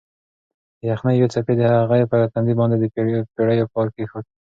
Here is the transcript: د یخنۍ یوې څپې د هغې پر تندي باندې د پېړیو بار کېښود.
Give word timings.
د 0.79 0.81
یخنۍ 0.91 1.15
یوې 1.17 1.29
څپې 1.33 1.53
د 1.57 1.63
هغې 1.75 2.03
پر 2.09 2.19
تندي 2.33 2.53
باندې 2.59 2.75
د 2.79 2.85
پېړیو 3.37 3.65
بار 3.73 3.87
کېښود. 3.95 4.25